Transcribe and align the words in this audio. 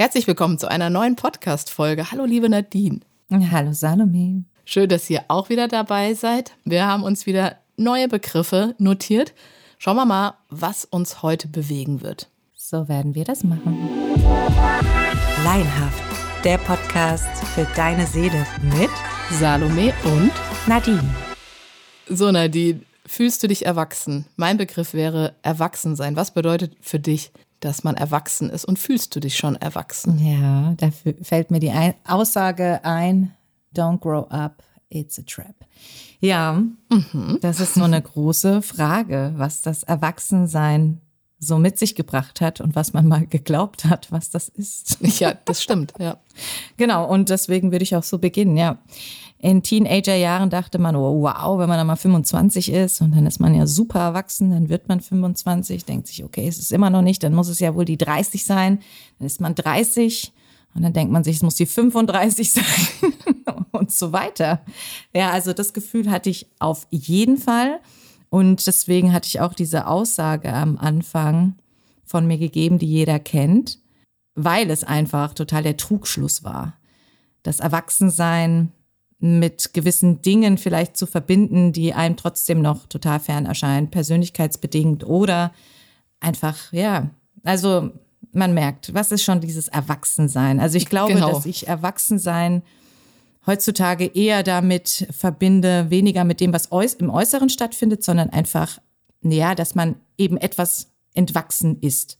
Herzlich 0.00 0.28
willkommen 0.28 0.60
zu 0.60 0.70
einer 0.70 0.90
neuen 0.90 1.16
Podcast-Folge. 1.16 2.12
Hallo, 2.12 2.24
liebe 2.24 2.48
Nadine. 2.48 3.00
Hallo, 3.32 3.72
Salome. 3.72 4.44
Schön, 4.64 4.88
dass 4.88 5.10
ihr 5.10 5.24
auch 5.26 5.48
wieder 5.48 5.66
dabei 5.66 6.14
seid. 6.14 6.52
Wir 6.64 6.86
haben 6.86 7.02
uns 7.02 7.26
wieder 7.26 7.56
neue 7.76 8.06
Begriffe 8.06 8.76
notiert. 8.78 9.34
Schauen 9.76 9.96
wir 9.96 10.06
mal, 10.06 10.34
was 10.50 10.84
uns 10.84 11.22
heute 11.22 11.48
bewegen 11.48 12.00
wird. 12.00 12.28
So 12.54 12.88
werden 12.88 13.16
wir 13.16 13.24
das 13.24 13.42
machen. 13.42 13.76
Laienhaft, 15.42 16.44
der 16.44 16.58
Podcast 16.58 17.44
für 17.56 17.66
deine 17.74 18.06
Seele 18.06 18.46
mit 18.78 18.90
Salome 19.32 19.92
und 20.04 20.30
Nadine. 20.68 21.12
So, 22.08 22.30
Nadine, 22.30 22.82
fühlst 23.04 23.42
du 23.42 23.48
dich 23.48 23.66
erwachsen? 23.66 24.26
Mein 24.36 24.58
Begriff 24.58 24.94
wäre 24.94 25.34
Erwachsensein. 25.42 26.14
Was 26.14 26.30
bedeutet 26.30 26.76
für 26.80 27.00
dich 27.00 27.32
dass 27.60 27.84
man 27.84 27.96
erwachsen 27.96 28.50
ist 28.50 28.64
und 28.64 28.78
fühlst 28.78 29.14
du 29.14 29.20
dich 29.20 29.36
schon 29.36 29.56
erwachsen? 29.56 30.18
Ja, 30.18 30.74
da 30.76 30.90
fällt 31.22 31.50
mir 31.50 31.60
die 31.60 31.70
ein 31.70 31.94
Aussage 32.06 32.80
ein, 32.84 33.34
don't 33.74 33.98
grow 33.98 34.26
up, 34.30 34.62
it's 34.88 35.18
a 35.18 35.22
trap. 35.22 35.54
Ja, 36.20 36.62
mhm. 36.90 37.38
das 37.40 37.60
ist 37.60 37.74
so 37.74 37.84
eine 37.84 38.02
große 38.02 38.62
Frage, 38.62 39.32
was 39.36 39.62
das 39.62 39.82
Erwachsensein 39.82 41.00
so 41.40 41.58
mit 41.58 41.78
sich 41.78 41.94
gebracht 41.94 42.40
hat 42.40 42.60
und 42.60 42.74
was 42.74 42.92
man 42.92 43.06
mal 43.06 43.24
geglaubt 43.26 43.84
hat, 43.84 44.10
was 44.10 44.30
das 44.30 44.48
ist. 44.48 44.98
Ja, 45.20 45.34
das 45.44 45.62
stimmt, 45.62 45.94
ja. 45.98 46.18
Genau, 46.76 47.08
und 47.08 47.28
deswegen 47.28 47.72
würde 47.72 47.82
ich 47.82 47.94
auch 47.94 48.02
so 48.02 48.18
beginnen, 48.18 48.56
ja 48.56 48.78
in 49.40 49.62
Teenagerjahren 49.62 50.50
dachte 50.50 50.78
man, 50.78 50.96
oh, 50.96 51.22
wow, 51.22 51.58
wenn 51.58 51.68
man 51.68 51.78
dann 51.78 51.86
mal 51.86 51.96
25 51.96 52.72
ist 52.72 53.00
und 53.00 53.14
dann 53.14 53.24
ist 53.26 53.38
man 53.38 53.54
ja 53.54 53.66
super 53.66 54.00
erwachsen, 54.00 54.50
dann 54.50 54.68
wird 54.68 54.88
man 54.88 55.00
25, 55.00 55.84
denkt 55.84 56.08
sich, 56.08 56.24
okay, 56.24 56.48
es 56.48 56.58
ist 56.58 56.72
immer 56.72 56.90
noch 56.90 57.02
nicht, 57.02 57.22
dann 57.22 57.34
muss 57.34 57.48
es 57.48 57.60
ja 57.60 57.74
wohl 57.74 57.84
die 57.84 57.98
30 57.98 58.44
sein, 58.44 58.80
dann 59.18 59.26
ist 59.26 59.40
man 59.40 59.54
30 59.54 60.32
und 60.74 60.82
dann 60.82 60.92
denkt 60.92 61.12
man 61.12 61.22
sich, 61.22 61.36
es 61.36 61.42
muss 61.42 61.54
die 61.54 61.66
35 61.66 62.52
sein 62.52 62.64
und 63.70 63.92
so 63.92 64.12
weiter. 64.12 64.60
Ja, 65.14 65.30
also 65.30 65.52
das 65.52 65.72
Gefühl 65.72 66.10
hatte 66.10 66.30
ich 66.30 66.46
auf 66.58 66.88
jeden 66.90 67.36
Fall 67.36 67.78
und 68.30 68.66
deswegen 68.66 69.12
hatte 69.12 69.28
ich 69.28 69.40
auch 69.40 69.54
diese 69.54 69.86
Aussage 69.86 70.52
am 70.52 70.78
Anfang 70.78 71.54
von 72.04 72.26
mir 72.26 72.38
gegeben, 72.38 72.78
die 72.78 72.86
jeder 72.86 73.20
kennt, 73.20 73.78
weil 74.34 74.68
es 74.70 74.82
einfach 74.82 75.32
total 75.34 75.62
der 75.62 75.76
Trugschluss 75.76 76.42
war. 76.42 76.74
Das 77.44 77.60
Erwachsensein 77.60 78.72
mit 79.20 79.74
gewissen 79.74 80.22
Dingen 80.22 80.58
vielleicht 80.58 80.96
zu 80.96 81.06
verbinden, 81.06 81.72
die 81.72 81.92
einem 81.92 82.16
trotzdem 82.16 82.62
noch 82.62 82.86
total 82.86 83.18
fern 83.18 83.46
erscheinen, 83.46 83.90
persönlichkeitsbedingt 83.90 85.04
oder 85.04 85.52
einfach, 86.20 86.72
ja, 86.72 87.10
also 87.42 87.90
man 88.32 88.54
merkt, 88.54 88.94
was 88.94 89.10
ist 89.10 89.24
schon 89.24 89.40
dieses 89.40 89.68
Erwachsensein? 89.68 90.60
Also 90.60 90.76
ich 90.76 90.86
glaube, 90.86 91.14
genau. 91.14 91.32
dass 91.32 91.46
ich 91.46 91.66
Erwachsensein 91.66 92.62
heutzutage 93.46 94.06
eher 94.06 94.42
damit 94.42 95.08
verbinde, 95.10 95.90
weniger 95.90 96.24
mit 96.24 96.40
dem, 96.40 96.52
was 96.52 96.68
im 96.98 97.10
Äußeren 97.10 97.48
stattfindet, 97.48 98.04
sondern 98.04 98.30
einfach, 98.30 98.78
ja, 99.22 99.54
dass 99.54 99.74
man 99.74 99.96
eben 100.16 100.36
etwas 100.36 100.88
entwachsen 101.14 101.78
ist. 101.80 102.18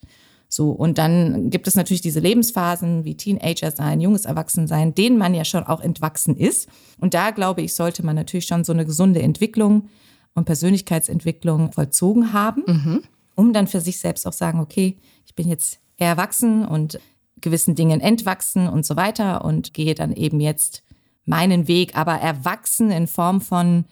So, 0.49 0.71
und 0.71 0.97
dann 0.97 1.51
gibt 1.51 1.69
es 1.69 1.77
natürlich 1.77 2.01
diese 2.01 2.21
Lebensphasen 2.21 3.05
wie 3.05 3.17
Teenager 3.17 3.71
sein, 3.71 4.01
junges 4.01 4.25
Erwachsensein, 4.25 4.95
denen 4.95 5.19
man 5.19 5.35
ja 5.35 5.45
schon 5.45 5.65
auch 5.65 5.81
entwachsen 5.81 6.37
ist. 6.37 6.69
Und 6.99 7.13
da 7.13 7.31
glaube 7.31 7.61
ich, 7.61 7.75
sollte 7.75 8.05
man 8.05 8.17
natürlich 8.17 8.47
schon 8.47 8.65
so 8.65 8.73
eine 8.73 8.87
gesunde 8.87 9.21
Entwicklung 9.21 9.89
und 10.35 10.47
Persönlichkeitsentwicklung 10.47 11.73
vollzogen 11.73 12.33
haben, 12.33 12.63
mhm. 12.67 13.03
um 13.35 13.53
dann 13.53 13.67
für 13.67 13.81
sich 13.81 13.99
selbst 13.99 14.27
auch 14.27 14.33
sagen, 14.33 14.61
okay, 14.61 14.97
ich 15.27 15.35
bin 15.35 15.49
jetzt 15.49 15.81
erwachsen 15.99 16.65
und 16.65 16.99
gewissen 17.41 17.75
Dingen 17.75 18.01
entwachsen 18.01 18.69
und 18.69 18.87
so 18.87 18.97
weiter 18.97 19.45
und 19.45 19.75
gehe 19.75 19.95
dann 19.95 20.13
eben 20.13 20.41
jetzt 20.41 20.83
meinen 21.27 21.69
Weg, 21.69 21.97
aber 21.97 22.15
erwachsen 22.15 22.91
in 22.91 23.07
Form 23.07 23.41
von 23.41 23.85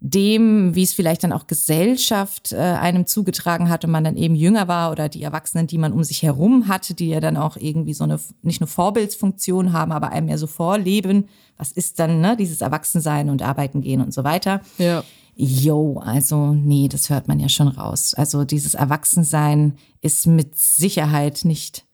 dem, 0.00 0.74
wie 0.74 0.82
es 0.82 0.92
vielleicht 0.92 1.24
dann 1.24 1.32
auch 1.32 1.46
Gesellschaft 1.46 2.52
äh, 2.52 2.56
einem 2.56 3.06
zugetragen 3.06 3.70
hat 3.70 3.84
und 3.84 3.90
man 3.90 4.04
dann 4.04 4.16
eben 4.16 4.34
jünger 4.34 4.68
war 4.68 4.92
oder 4.92 5.08
die 5.08 5.22
Erwachsenen, 5.22 5.66
die 5.66 5.78
man 5.78 5.92
um 5.92 6.04
sich 6.04 6.22
herum 6.22 6.68
hatte, 6.68 6.94
die 6.94 7.08
ja 7.08 7.20
dann 7.20 7.36
auch 7.36 7.56
irgendwie 7.56 7.94
so 7.94 8.04
eine 8.04 8.20
nicht 8.42 8.60
nur 8.60 8.68
Vorbildsfunktion 8.68 9.72
haben, 9.72 9.92
aber 9.92 10.10
einem 10.10 10.28
ja 10.28 10.36
so 10.36 10.46
vorleben. 10.46 11.28
Was 11.56 11.72
ist 11.72 11.98
dann 11.98 12.20
ne, 12.20 12.36
dieses 12.36 12.60
Erwachsensein 12.60 13.30
und 13.30 13.42
Arbeiten 13.42 13.80
gehen 13.80 14.02
und 14.02 14.12
so 14.12 14.22
weiter? 14.22 14.60
Ja. 14.78 15.02
Jo, 15.34 15.98
also 15.98 16.52
nee, 16.52 16.88
das 16.88 17.10
hört 17.10 17.28
man 17.28 17.38
ja 17.38 17.48
schon 17.48 17.68
raus. 17.68 18.14
Also 18.14 18.44
dieses 18.44 18.74
Erwachsensein 18.74 19.76
ist 20.00 20.26
mit 20.26 20.58
Sicherheit 20.58 21.44
nicht 21.44 21.84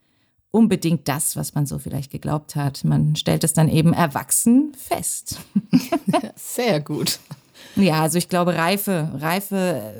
unbedingt 0.52 1.08
das, 1.08 1.34
was 1.34 1.54
man 1.54 1.66
so 1.66 1.78
vielleicht 1.78 2.12
geglaubt 2.12 2.54
hat. 2.54 2.84
Man 2.84 3.16
stellt 3.16 3.42
es 3.42 3.52
dann 3.52 3.68
eben 3.68 3.94
erwachsen 3.94 4.74
fest. 4.76 5.40
Sehr 6.36 6.80
gut. 6.80 7.18
Ja, 7.76 8.02
also 8.02 8.18
ich 8.18 8.28
glaube, 8.28 8.56
Reife, 8.56 9.10
Reife 9.14 9.94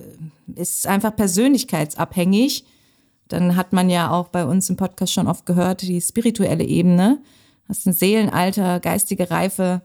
ist 0.54 0.86
einfach 0.86 1.14
persönlichkeitsabhängig. 1.14 2.64
Dann 3.28 3.56
hat 3.56 3.72
man 3.72 3.88
ja 3.88 4.10
auch 4.10 4.28
bei 4.28 4.44
uns 4.44 4.68
im 4.68 4.76
Podcast 4.76 5.12
schon 5.12 5.26
oft 5.26 5.46
gehört, 5.46 5.82
die 5.82 6.00
spirituelle 6.00 6.64
Ebene. 6.64 7.18
Das 7.66 7.78
ist 7.78 7.86
ein 7.86 7.94
Seelenalter, 7.94 8.80
geistige 8.80 9.30
Reife. 9.30 9.82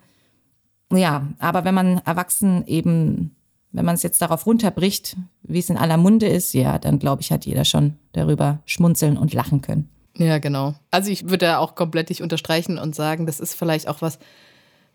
Ja, 0.91 1.27
aber 1.39 1.63
wenn 1.63 1.75
man 1.75 2.01
erwachsen 2.05 2.65
eben, 2.67 3.35
wenn 3.71 3.85
man 3.85 3.95
es 3.95 4.03
jetzt 4.03 4.21
darauf 4.21 4.45
runterbricht, 4.45 5.15
wie 5.43 5.59
es 5.59 5.69
in 5.69 5.77
aller 5.77 5.97
Munde 5.97 6.27
ist, 6.27 6.53
ja, 6.53 6.79
dann 6.79 6.99
glaube 6.99 7.21
ich, 7.21 7.31
hat 7.31 7.45
jeder 7.45 7.65
schon 7.65 7.93
darüber 8.13 8.59
schmunzeln 8.65 9.17
und 9.17 9.33
lachen 9.33 9.61
können. 9.61 9.89
Ja, 10.17 10.39
genau. 10.39 10.73
Also 10.91 11.11
ich 11.11 11.25
würde 11.25 11.45
da 11.45 11.57
auch 11.59 11.75
komplett 11.75 12.09
dich 12.09 12.21
unterstreichen 12.21 12.77
und 12.77 12.95
sagen, 12.95 13.25
das 13.25 13.39
ist 13.39 13.53
vielleicht 13.53 13.87
auch 13.87 14.01
was, 14.01 14.17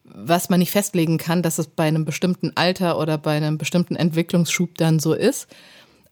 was 0.04 0.48
man 0.48 0.60
nicht 0.60 0.72
festlegen 0.72 1.18
kann, 1.18 1.42
dass 1.42 1.58
es 1.58 1.68
bei 1.68 1.84
einem 1.84 2.04
bestimmten 2.04 2.52
Alter 2.56 2.98
oder 2.98 3.18
bei 3.18 3.36
einem 3.36 3.58
bestimmten 3.58 3.96
Entwicklungsschub 3.96 4.76
dann 4.76 4.98
so 4.98 5.14
ist. 5.14 5.48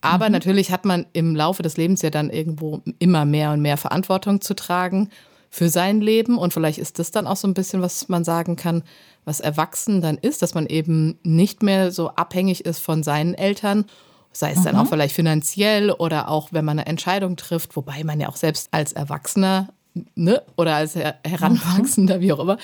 Aber 0.01 0.27
mhm. 0.27 0.33
natürlich 0.33 0.71
hat 0.71 0.85
man 0.85 1.07
im 1.13 1.37
Laufe 1.37 1.63
des 1.63 1.77
Lebens 1.77 2.03
ja 2.03 2.11
dann 2.11 2.31
irgendwo 2.31 2.83
immer 2.99 3.25
mehr 3.25 3.53
und 3.53 3.61
mehr 3.61 3.77
Verantwortung 3.77 4.41
zu 4.41 4.55
tragen 4.55 5.11
für 5.51 5.69
sein 5.69 6.01
Leben. 6.01 6.39
Und 6.39 6.53
vielleicht 6.53 6.79
ist 6.79 6.99
das 6.99 7.11
dann 7.11 7.27
auch 7.27 7.37
so 7.37 7.49
ein 7.49 7.55
bisschen, 7.55 7.83
was 7.83 8.09
man 8.09 8.25
sagen 8.25 8.57
kann, 8.57 8.83
was 9.25 9.41
erwachsen 9.41 10.01
dann 10.01 10.17
ist, 10.17 10.43
dass 10.43 10.55
man 10.55 10.67
eben 10.67 11.19
nicht 11.23 11.63
mehr 11.63 11.91
so 11.91 12.11
abhängig 12.11 12.65
ist 12.65 12.79
von 12.79 13.03
seinen 13.03 13.35
Eltern, 13.35 13.85
sei 14.33 14.53
es 14.53 14.61
mhm. 14.61 14.65
dann 14.65 14.77
auch 14.77 14.87
vielleicht 14.87 15.15
finanziell 15.15 15.91
oder 15.91 16.29
auch, 16.29 16.49
wenn 16.53 16.65
man 16.65 16.79
eine 16.79 16.87
Entscheidung 16.87 17.37
trifft, 17.37 17.77
wobei 17.77 18.05
man 18.05 18.21
ja 18.21 18.29
auch 18.29 18.37
selbst 18.37 18.69
als 18.71 18.93
Erwachsener 18.93 19.69
ne, 20.15 20.43
oder 20.57 20.77
als 20.77 20.95
Heranwachsender, 20.95 22.19
mhm. 22.19 22.21
wie 22.21 22.33
auch 22.33 22.39
immer, 22.39 22.57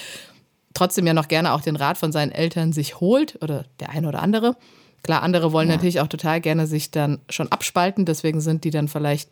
trotzdem 0.76 1.06
ja 1.06 1.14
noch 1.14 1.28
gerne 1.28 1.52
auch 1.52 1.60
den 1.60 1.76
Rat 1.76 1.98
von 1.98 2.12
seinen 2.12 2.32
Eltern 2.32 2.72
sich 2.72 3.00
holt 3.00 3.42
oder 3.42 3.64
der 3.80 3.90
eine 3.90 4.08
oder 4.08 4.22
andere. 4.22 4.56
Klar, 5.02 5.22
andere 5.22 5.52
wollen 5.52 5.68
ja. 5.68 5.76
natürlich 5.76 6.00
auch 6.00 6.08
total 6.08 6.40
gerne 6.40 6.66
sich 6.66 6.90
dann 6.90 7.20
schon 7.30 7.50
abspalten, 7.50 8.04
deswegen 8.04 8.40
sind 8.40 8.64
die 8.64 8.70
dann 8.70 8.88
vielleicht 8.88 9.30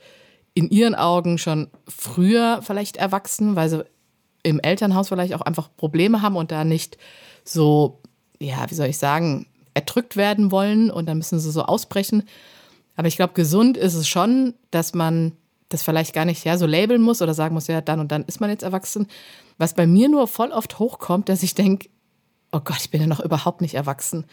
in 0.54 0.70
ihren 0.70 0.94
Augen 0.94 1.36
schon 1.36 1.68
früher 1.88 2.60
vielleicht 2.62 2.96
erwachsen, 2.96 3.56
weil 3.56 3.68
sie 3.68 3.84
im 4.42 4.60
Elternhaus 4.60 5.08
vielleicht 5.08 5.34
auch 5.34 5.40
einfach 5.40 5.68
Probleme 5.76 6.22
haben 6.22 6.36
und 6.36 6.52
da 6.52 6.64
nicht 6.64 6.96
so, 7.44 8.00
ja, 8.38 8.64
wie 8.68 8.74
soll 8.74 8.86
ich 8.86 8.98
sagen, 8.98 9.46
erdrückt 9.74 10.16
werden 10.16 10.52
wollen 10.52 10.90
und 10.90 11.06
dann 11.06 11.18
müssen 11.18 11.40
sie 11.40 11.50
so 11.50 11.64
ausbrechen. 11.64 12.22
Aber 12.94 13.08
ich 13.08 13.16
glaube, 13.16 13.34
gesund 13.34 13.76
ist 13.76 13.94
es 13.94 14.06
schon, 14.06 14.54
dass 14.70 14.94
man 14.94 15.32
das 15.74 15.82
vielleicht 15.82 16.14
gar 16.14 16.24
nicht 16.24 16.44
ja, 16.44 16.56
so 16.56 16.66
labeln 16.66 17.02
muss 17.02 17.20
oder 17.20 17.34
sagen 17.34 17.54
muss, 17.54 17.66
ja, 17.66 17.80
dann 17.80 18.00
und 18.00 18.12
dann 18.12 18.24
ist 18.24 18.40
man 18.40 18.50
jetzt 18.50 18.62
erwachsen. 18.62 19.06
Was 19.58 19.74
bei 19.74 19.86
mir 19.86 20.08
nur 20.08 20.28
voll 20.28 20.50
oft 20.50 20.78
hochkommt, 20.78 21.28
dass 21.28 21.42
ich 21.42 21.54
denke, 21.54 21.88
oh 22.52 22.60
Gott, 22.60 22.78
ich 22.80 22.90
bin 22.90 23.00
ja 23.00 23.06
noch 23.06 23.20
überhaupt 23.20 23.60
nicht 23.60 23.74
erwachsen. 23.74 24.24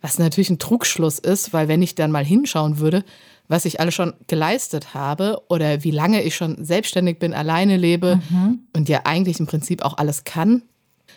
Was 0.00 0.18
natürlich 0.18 0.50
ein 0.50 0.58
Trugschluss 0.58 1.18
ist, 1.18 1.52
weil 1.52 1.68
wenn 1.68 1.82
ich 1.82 1.94
dann 1.94 2.10
mal 2.10 2.24
hinschauen 2.24 2.78
würde, 2.78 3.04
was 3.48 3.64
ich 3.64 3.80
alles 3.80 3.94
schon 3.94 4.14
geleistet 4.26 4.94
habe 4.94 5.42
oder 5.48 5.82
wie 5.82 5.90
lange 5.90 6.22
ich 6.22 6.36
schon 6.36 6.64
selbstständig 6.64 7.18
bin, 7.18 7.34
alleine 7.34 7.76
lebe 7.76 8.20
mhm. 8.30 8.60
und 8.74 8.88
ja 8.88 9.02
eigentlich 9.04 9.40
im 9.40 9.46
Prinzip 9.46 9.82
auch 9.82 9.98
alles 9.98 10.24
kann. 10.24 10.62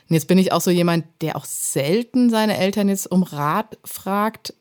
Und 0.09 0.13
jetzt 0.13 0.27
bin 0.27 0.37
ich 0.37 0.51
auch 0.51 0.61
so 0.61 0.71
jemand, 0.71 1.05
der 1.21 1.35
auch 1.35 1.45
selten 1.45 2.29
seine 2.29 2.57
Eltern 2.57 2.89
jetzt 2.89 3.11
um 3.11 3.23
Rat 3.23 3.77
fragt. 3.83 4.53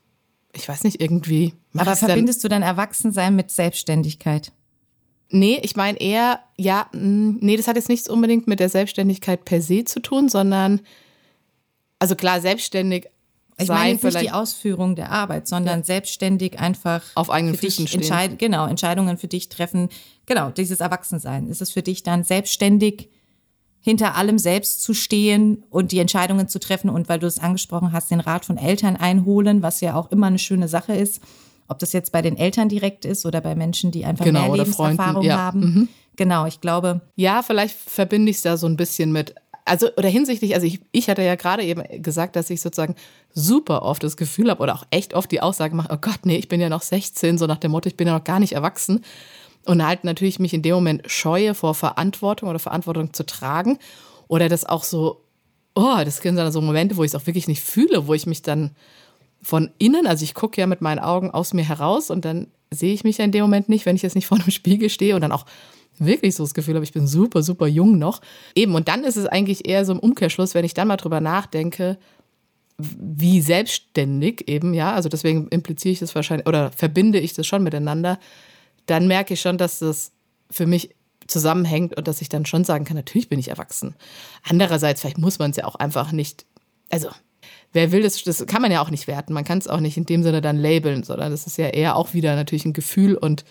Ich 0.52 0.68
weiß 0.68 0.84
nicht, 0.84 1.00
irgendwie. 1.00 1.54
Aber 1.76 1.96
verbindest 1.96 2.42
du 2.42 2.48
dein 2.48 2.62
Erwachsensein 2.62 3.36
mit 3.36 3.50
Selbstständigkeit? 3.50 4.52
Nee, 5.28 5.60
ich 5.62 5.76
meine 5.76 6.00
eher, 6.00 6.40
ja, 6.56 6.88
mm, 6.92 7.38
nee, 7.40 7.56
das 7.56 7.66
hat 7.66 7.76
jetzt 7.76 7.88
nichts 7.88 8.08
unbedingt 8.08 8.46
mit 8.46 8.60
der 8.60 8.68
Selbstständigkeit 8.68 9.44
per 9.44 9.60
se 9.60 9.84
zu 9.84 10.00
tun, 10.00 10.28
sondern, 10.28 10.80
also 11.98 12.14
klar, 12.14 12.40
selbstständig 12.40 13.08
ich 13.58 13.68
meine 13.68 13.92
jetzt 13.92 14.04
nicht 14.04 14.20
die 14.20 14.30
Ausführung 14.30 14.96
der 14.96 15.10
Arbeit, 15.10 15.48
sondern 15.48 15.78
ja. 15.78 15.84
selbstständig 15.84 16.58
einfach 16.58 17.02
auf 17.14 17.30
eigenen 17.30 17.54
Füßen 17.54 17.86
stehen. 17.86 18.02
Entscheid 18.02 18.38
genau, 18.38 18.66
Entscheidungen 18.66 19.16
für 19.16 19.28
dich 19.28 19.48
treffen. 19.48 19.88
Genau, 20.26 20.50
dieses 20.50 20.80
Erwachsensein. 20.80 21.48
Ist 21.48 21.62
es 21.62 21.72
für 21.72 21.82
dich 21.82 22.02
dann 22.02 22.22
selbstständig 22.22 23.08
hinter 23.80 24.14
allem 24.14 24.38
selbst 24.38 24.82
zu 24.82 24.92
stehen 24.92 25.64
und 25.70 25.92
die 25.92 26.00
Entscheidungen 26.00 26.48
zu 26.48 26.60
treffen 26.60 26.90
und 26.90 27.08
weil 27.08 27.18
du 27.18 27.26
es 27.26 27.38
angesprochen 27.38 27.92
hast, 27.92 28.10
den 28.10 28.20
Rat 28.20 28.44
von 28.44 28.58
Eltern 28.58 28.96
einholen, 28.96 29.62
was 29.62 29.80
ja 29.80 29.94
auch 29.94 30.10
immer 30.10 30.26
eine 30.26 30.38
schöne 30.38 30.68
Sache 30.68 30.94
ist 30.94 31.22
ob 31.68 31.78
das 31.78 31.92
jetzt 31.92 32.12
bei 32.12 32.22
den 32.22 32.36
Eltern 32.36 32.68
direkt 32.68 33.04
ist 33.04 33.26
oder 33.26 33.40
bei 33.40 33.54
Menschen, 33.54 33.90
die 33.90 34.04
einfach 34.04 34.24
genau, 34.24 34.48
mehr 34.48 34.64
Lebenserfahrung 34.64 35.22
ja. 35.22 35.36
haben. 35.36 35.60
Mhm. 35.60 35.88
Genau, 36.16 36.46
ich 36.46 36.60
glaube. 36.60 37.02
Ja, 37.14 37.42
vielleicht 37.42 37.76
verbinde 37.76 38.30
ich 38.30 38.36
es 38.36 38.42
da 38.42 38.56
so 38.56 38.66
ein 38.66 38.76
bisschen 38.76 39.12
mit. 39.12 39.34
Also, 39.64 39.88
oder 39.96 40.08
hinsichtlich, 40.08 40.54
also 40.54 40.66
ich, 40.66 40.80
ich 40.92 41.10
hatte 41.10 41.22
ja 41.22 41.34
gerade 41.34 41.64
eben 41.64 41.82
gesagt, 42.00 42.36
dass 42.36 42.50
ich 42.50 42.60
sozusagen 42.60 42.94
super 43.34 43.82
oft 43.82 44.02
das 44.02 44.16
Gefühl 44.16 44.48
habe 44.48 44.62
oder 44.62 44.74
auch 44.74 44.84
echt 44.90 45.12
oft 45.12 45.30
die 45.32 45.40
Aussage 45.40 45.74
mache, 45.74 45.92
oh 45.92 45.98
Gott, 46.00 46.20
nee, 46.24 46.36
ich 46.36 46.48
bin 46.48 46.60
ja 46.60 46.68
noch 46.68 46.82
16, 46.82 47.36
so 47.36 47.46
nach 47.46 47.58
dem 47.58 47.72
Motto, 47.72 47.88
ich 47.88 47.96
bin 47.96 48.06
ja 48.06 48.14
noch 48.14 48.24
gar 48.24 48.38
nicht 48.38 48.52
erwachsen. 48.52 49.04
Und 49.64 49.84
halt 49.84 50.04
natürlich 50.04 50.38
mich 50.38 50.54
in 50.54 50.62
dem 50.62 50.76
Moment 50.76 51.10
scheue 51.10 51.52
vor 51.54 51.74
Verantwortung 51.74 52.48
oder 52.48 52.60
Verantwortung 52.60 53.12
zu 53.12 53.26
tragen. 53.26 53.78
Oder 54.28 54.48
das 54.48 54.64
auch 54.64 54.84
so, 54.84 55.24
oh, 55.74 55.98
das 56.04 56.18
sind 56.18 56.36
dann 56.36 56.52
so 56.52 56.60
Momente, 56.60 56.96
wo 56.96 57.02
ich 57.02 57.10
es 57.10 57.14
auch 57.16 57.26
wirklich 57.26 57.48
nicht 57.48 57.62
fühle, 57.62 58.06
wo 58.06 58.14
ich 58.14 58.26
mich 58.26 58.42
dann 58.42 58.70
von 59.46 59.70
innen, 59.78 60.08
also 60.08 60.24
ich 60.24 60.34
gucke 60.34 60.60
ja 60.60 60.66
mit 60.66 60.80
meinen 60.80 60.98
Augen 60.98 61.30
aus 61.30 61.54
mir 61.54 61.62
heraus 61.62 62.10
und 62.10 62.24
dann 62.24 62.48
sehe 62.72 62.92
ich 62.92 63.04
mich 63.04 63.18
ja 63.18 63.24
in 63.24 63.30
dem 63.30 63.42
Moment 63.42 63.68
nicht, 63.68 63.86
wenn 63.86 63.94
ich 63.94 64.02
jetzt 64.02 64.16
nicht 64.16 64.26
vor 64.26 64.38
einem 64.38 64.50
Spiegel 64.50 64.90
stehe 64.90 65.14
und 65.14 65.20
dann 65.20 65.30
auch 65.30 65.46
wirklich 65.98 66.34
so 66.34 66.42
das 66.42 66.52
Gefühl 66.52 66.74
habe, 66.74 66.82
ich 66.82 66.92
bin 66.92 67.06
super, 67.06 67.44
super 67.44 67.68
jung 67.68 67.96
noch. 67.96 68.20
Eben, 68.56 68.74
und 68.74 68.88
dann 68.88 69.04
ist 69.04 69.14
es 69.14 69.26
eigentlich 69.26 69.68
eher 69.68 69.84
so 69.84 69.92
im 69.92 70.00
Umkehrschluss, 70.00 70.54
wenn 70.54 70.64
ich 70.64 70.74
dann 70.74 70.88
mal 70.88 70.96
drüber 70.96 71.20
nachdenke, 71.20 71.96
wie 72.76 73.40
selbstständig 73.40 74.48
eben, 74.48 74.74
ja, 74.74 74.92
also 74.92 75.08
deswegen 75.08 75.46
impliziere 75.50 75.92
ich 75.92 76.00
das 76.00 76.16
wahrscheinlich 76.16 76.48
oder 76.48 76.72
verbinde 76.72 77.20
ich 77.20 77.32
das 77.32 77.46
schon 77.46 77.62
miteinander, 77.62 78.18
dann 78.86 79.06
merke 79.06 79.34
ich 79.34 79.40
schon, 79.40 79.58
dass 79.58 79.78
das 79.78 80.10
für 80.50 80.66
mich 80.66 80.90
zusammenhängt 81.28 81.96
und 81.96 82.08
dass 82.08 82.20
ich 82.20 82.28
dann 82.28 82.46
schon 82.46 82.64
sagen 82.64 82.84
kann, 82.84 82.96
natürlich 82.96 83.28
bin 83.28 83.38
ich 83.38 83.46
erwachsen. 83.46 83.94
Andererseits, 84.42 85.02
vielleicht 85.02 85.18
muss 85.18 85.38
man 85.38 85.52
es 85.52 85.56
ja 85.56 85.66
auch 85.66 85.76
einfach 85.76 86.10
nicht, 86.10 86.46
also 86.90 87.10
wer 87.72 87.92
will 87.92 88.02
das, 88.02 88.22
das 88.22 88.46
kann 88.46 88.62
man 88.62 88.72
ja 88.72 88.80
auch 88.82 88.90
nicht 88.90 89.06
werten, 89.06 89.32
man 89.32 89.44
kann 89.44 89.58
es 89.58 89.68
auch 89.68 89.80
nicht 89.80 89.96
in 89.96 90.06
dem 90.06 90.22
Sinne 90.22 90.40
dann 90.40 90.56
labeln, 90.56 91.02
sondern 91.02 91.30
das 91.30 91.46
ist 91.46 91.58
ja 91.58 91.68
eher 91.68 91.96
auch 91.96 92.14
wieder 92.14 92.36
natürlich 92.36 92.64
ein 92.64 92.72
Gefühl 92.72 93.16
und 93.16 93.44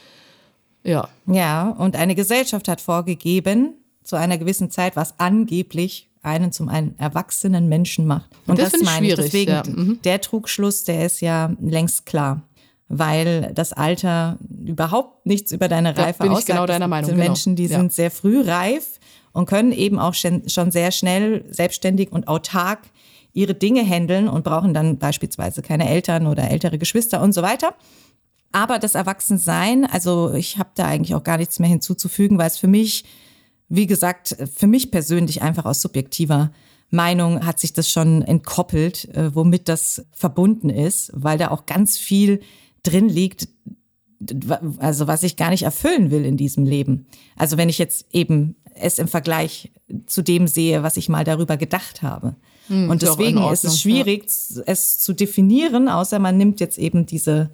ja. 0.83 1.09
Ja, 1.25 1.69
und 1.69 1.95
eine 1.95 2.13
Gesellschaft 2.13 2.67
hat 2.67 2.79
vorgegeben, 2.79 3.73
zu 4.03 4.15
einer 4.15 4.37
gewissen 4.37 4.69
Zeit, 4.69 4.95
was 4.95 5.19
angeblich 5.19 6.09
einen 6.21 6.51
zum 6.51 6.69
einen 6.69 6.97
erwachsenen 6.97 7.67
Menschen 7.69 8.05
macht. 8.05 8.29
Und 8.47 8.59
das, 8.59 8.71
das 8.71 8.81
meine 8.83 9.07
ich. 9.07 9.15
Deswegen, 9.15 9.51
ja. 9.51 9.63
mhm. 9.65 9.99
der 10.03 10.21
Trugschluss, 10.21 10.83
der 10.83 11.05
ist 11.05 11.21
ja 11.21 11.51
längst 11.59 12.05
klar. 12.05 12.43
Weil 12.87 13.51
das 13.55 13.73
Alter 13.73 14.37
überhaupt 14.63 15.25
nichts 15.25 15.51
über 15.51 15.67
deine 15.67 15.97
Reife 15.97 16.19
da 16.19 16.25
bin 16.25 16.37
ich 16.37 16.45
genau 16.45 16.67
deiner 16.67 16.87
Meinung. 16.87 17.09
Sind 17.09 17.15
genau. 17.15 17.29
Menschen, 17.29 17.55
die 17.55 17.65
ja. 17.65 17.79
sind 17.79 17.93
sehr 17.93 18.11
früh 18.11 18.41
reif 18.41 18.99
und 19.33 19.47
können 19.47 19.71
eben 19.71 19.97
auch 19.97 20.13
schon 20.13 20.43
sehr 20.45 20.91
schnell 20.91 21.45
selbstständig 21.49 22.11
und 22.11 22.27
autark 22.27 22.79
ihre 23.35 23.53
Dinge 23.53 23.85
handeln 23.85 24.27
und 24.27 24.43
brauchen 24.43 24.73
dann 24.73 24.97
beispielsweise 24.97 25.61
keine 25.61 25.87
Eltern 25.87 26.25
oder 26.25 26.49
ältere 26.49 26.79
Geschwister 26.79 27.21
und 27.21 27.33
so 27.33 27.43
weiter. 27.43 27.75
Aber 28.53 28.79
das 28.79 28.95
Erwachsensein, 28.95 29.85
also 29.85 30.33
ich 30.33 30.57
habe 30.57 30.69
da 30.75 30.85
eigentlich 30.85 31.13
auch 31.13 31.23
gar 31.23 31.37
nichts 31.37 31.59
mehr 31.59 31.69
hinzuzufügen, 31.69 32.37
weil 32.37 32.47
es 32.47 32.57
für 32.57 32.69
mich, 32.69 33.03
wie 33.67 33.85
gesagt, 33.85 34.37
für 34.55 34.67
mich 34.67 34.89
persönlich 34.89 35.41
einfach 35.41 35.65
aus 35.65 35.81
subjektiver 35.81 36.51
Meinung 36.89 37.45
hat 37.45 37.59
sich 37.59 37.73
das 37.73 37.91
schon 37.91 38.21
entkoppelt, 38.21 39.13
äh, 39.13 39.35
womit 39.35 39.67
das 39.67 40.05
verbunden 40.13 40.69
ist, 40.69 41.11
weil 41.13 41.37
da 41.37 41.51
auch 41.51 41.65
ganz 41.65 41.97
viel 41.97 42.39
drin 42.83 43.09
liegt, 43.09 43.49
also 44.77 45.07
was 45.07 45.23
ich 45.23 45.35
gar 45.35 45.49
nicht 45.49 45.63
erfüllen 45.63 46.09
will 46.09 46.23
in 46.23 46.37
diesem 46.37 46.65
Leben. 46.65 47.07
Also 47.35 47.57
wenn 47.57 47.67
ich 47.67 47.79
jetzt 47.79 48.05
eben 48.13 48.55
es 48.75 48.97
im 48.97 49.09
Vergleich 49.09 49.73
zu 50.05 50.21
dem 50.21 50.47
sehe, 50.47 50.83
was 50.83 50.95
ich 50.95 51.09
mal 51.09 51.25
darüber 51.25 51.57
gedacht 51.57 52.01
habe. 52.01 52.37
Hm, 52.67 52.89
und 52.89 53.01
deswegen 53.01 53.43
ist 53.51 53.63
es 53.63 53.81
schwierig, 53.81 54.25
ja. 54.49 54.63
es 54.65 54.99
zu 54.99 55.13
definieren, 55.13 55.87
außer 55.87 56.19
man 56.19 56.37
nimmt 56.37 56.59
jetzt 56.59 56.77
eben 56.77 57.05
diese 57.05 57.49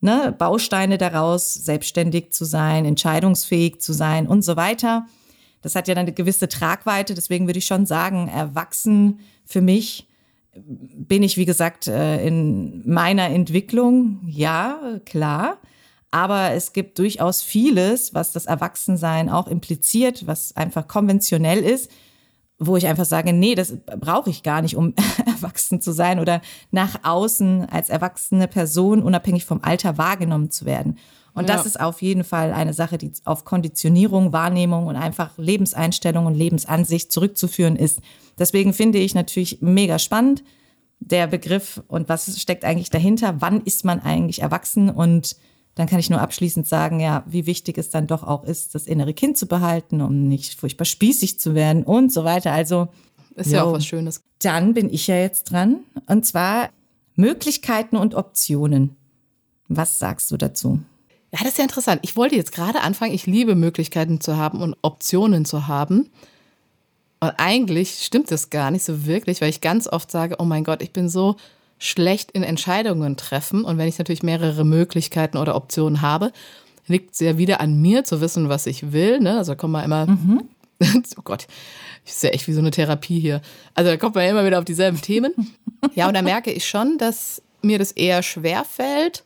ne, 0.00 0.34
Bausteine 0.36 0.98
daraus, 0.98 1.54
selbstständig 1.54 2.32
zu 2.32 2.44
sein, 2.44 2.84
entscheidungsfähig 2.84 3.80
zu 3.80 3.92
sein 3.92 4.26
und 4.26 4.42
so 4.42 4.56
weiter. 4.56 5.06
Das 5.62 5.74
hat 5.74 5.88
ja 5.88 5.94
dann 5.94 6.06
eine 6.06 6.12
gewisse 6.12 6.48
Tragweite. 6.48 7.14
Deswegen 7.14 7.46
würde 7.46 7.58
ich 7.58 7.66
schon 7.66 7.86
sagen, 7.86 8.28
erwachsen 8.28 9.20
für 9.46 9.60
mich 9.60 10.08
bin 10.54 11.22
ich, 11.22 11.36
wie 11.36 11.46
gesagt, 11.46 11.86
äh, 11.86 12.26
in 12.26 12.82
meiner 12.84 13.30
Entwicklung. 13.30 14.20
Ja, 14.26 14.78
klar. 15.06 15.58
Aber 16.10 16.50
es 16.50 16.74
gibt 16.74 16.98
durchaus 16.98 17.40
vieles, 17.40 18.12
was 18.12 18.32
das 18.32 18.44
Erwachsensein 18.44 19.30
auch 19.30 19.46
impliziert, 19.46 20.26
was 20.26 20.54
einfach 20.56 20.86
konventionell 20.86 21.60
ist, 21.60 21.90
wo 22.66 22.76
ich 22.76 22.86
einfach 22.86 23.04
sage, 23.04 23.32
nee, 23.32 23.54
das 23.54 23.76
brauche 23.98 24.30
ich 24.30 24.42
gar 24.42 24.62
nicht, 24.62 24.76
um 24.76 24.94
erwachsen 25.26 25.80
zu 25.80 25.92
sein 25.92 26.18
oder 26.18 26.40
nach 26.70 27.00
außen 27.02 27.68
als 27.70 27.88
erwachsene 27.88 28.48
Person 28.48 29.02
unabhängig 29.02 29.44
vom 29.44 29.60
Alter 29.62 29.98
wahrgenommen 29.98 30.50
zu 30.50 30.64
werden. 30.64 30.98
Und 31.34 31.48
ja. 31.48 31.56
das 31.56 31.66
ist 31.66 31.80
auf 31.80 32.02
jeden 32.02 32.24
Fall 32.24 32.52
eine 32.52 32.74
Sache, 32.74 32.98
die 32.98 33.10
auf 33.24 33.44
Konditionierung, 33.44 34.32
Wahrnehmung 34.32 34.86
und 34.86 34.96
einfach 34.96 35.30
Lebenseinstellung 35.38 36.26
und 36.26 36.34
Lebensansicht 36.34 37.10
zurückzuführen 37.10 37.76
ist. 37.76 38.00
Deswegen 38.38 38.72
finde 38.72 38.98
ich 38.98 39.14
natürlich 39.14 39.58
mega 39.60 39.98
spannend 39.98 40.42
der 41.00 41.26
Begriff 41.26 41.82
und 41.88 42.08
was 42.08 42.40
steckt 42.40 42.64
eigentlich 42.64 42.90
dahinter? 42.90 43.36
Wann 43.40 43.62
ist 43.62 43.84
man 43.84 44.00
eigentlich 44.00 44.42
erwachsen 44.42 44.88
und 44.88 45.36
dann 45.74 45.86
kann 45.86 45.98
ich 45.98 46.10
nur 46.10 46.20
abschließend 46.20 46.66
sagen, 46.66 47.00
ja, 47.00 47.24
wie 47.26 47.46
wichtig 47.46 47.78
es 47.78 47.88
dann 47.88 48.06
doch 48.06 48.22
auch 48.22 48.44
ist, 48.44 48.74
das 48.74 48.86
innere 48.86 49.14
Kind 49.14 49.38
zu 49.38 49.46
behalten, 49.46 50.00
um 50.02 50.28
nicht 50.28 50.60
furchtbar 50.60 50.84
spießig 50.84 51.40
zu 51.40 51.54
werden 51.54 51.82
und 51.82 52.12
so 52.12 52.24
weiter. 52.24 52.52
Also 52.52 52.88
ist 53.34 53.50
jo. 53.50 53.56
ja 53.56 53.64
auch 53.64 53.72
was 53.72 53.86
Schönes. 53.86 54.20
Dann 54.40 54.74
bin 54.74 54.92
ich 54.92 55.06
ja 55.06 55.16
jetzt 55.16 55.44
dran 55.44 55.80
und 56.06 56.26
zwar 56.26 56.70
Möglichkeiten 57.14 57.96
und 57.96 58.14
Optionen. 58.14 58.96
Was 59.68 59.98
sagst 59.98 60.30
du 60.30 60.36
dazu? 60.36 60.80
Ja, 61.32 61.38
das 61.40 61.52
ist 61.52 61.58
ja 61.58 61.64
interessant. 61.64 62.00
Ich 62.02 62.16
wollte 62.16 62.36
jetzt 62.36 62.52
gerade 62.52 62.82
anfangen, 62.82 63.14
ich 63.14 63.26
liebe 63.26 63.54
Möglichkeiten 63.54 64.20
zu 64.20 64.36
haben 64.36 64.60
und 64.60 64.76
Optionen 64.82 65.46
zu 65.46 65.66
haben. 65.66 66.10
Und 67.20 67.32
eigentlich 67.38 68.02
stimmt 68.04 68.30
das 68.30 68.50
gar 68.50 68.70
nicht 68.70 68.84
so 68.84 69.06
wirklich, 69.06 69.40
weil 69.40 69.48
ich 69.48 69.62
ganz 69.62 69.88
oft 69.88 70.10
sage, 70.10 70.36
oh 70.38 70.44
mein 70.44 70.64
Gott, 70.64 70.82
ich 70.82 70.92
bin 70.92 71.08
so 71.08 71.36
schlecht 71.82 72.30
in 72.30 72.44
Entscheidungen 72.44 73.16
treffen. 73.16 73.64
Und 73.64 73.76
wenn 73.76 73.88
ich 73.88 73.98
natürlich 73.98 74.22
mehrere 74.22 74.64
Möglichkeiten 74.64 75.36
oder 75.36 75.56
Optionen 75.56 76.00
habe, 76.00 76.32
liegt 76.86 77.14
es 77.14 77.20
ja 77.20 77.38
wieder 77.38 77.60
an 77.60 77.80
mir 77.80 78.04
zu 78.04 78.20
wissen, 78.20 78.48
was 78.48 78.66
ich 78.66 78.92
will. 78.92 79.18
Ne? 79.18 79.36
Also 79.36 79.52
da 79.52 79.56
kommt 79.56 79.72
man 79.72 79.84
immer, 79.84 80.06
mhm. 80.06 80.48
oh 81.16 81.22
Gott, 81.24 81.48
ich 82.04 82.14
sehe 82.14 82.30
echt 82.30 82.46
wie 82.46 82.52
so 82.52 82.60
eine 82.60 82.70
Therapie 82.70 83.18
hier. 83.18 83.42
Also 83.74 83.90
da 83.90 83.96
kommt 83.96 84.14
man 84.14 84.24
ja 84.24 84.30
immer 84.30 84.46
wieder 84.46 84.60
auf 84.60 84.64
dieselben 84.64 85.00
Themen. 85.00 85.34
Ja, 85.96 86.06
und 86.06 86.14
da 86.14 86.22
merke 86.22 86.52
ich 86.52 86.68
schon, 86.68 86.96
dass 86.96 87.42
mir 87.60 87.76
das 87.76 87.90
eher 87.90 88.22
schwer 88.22 88.64
fällt. 88.64 89.24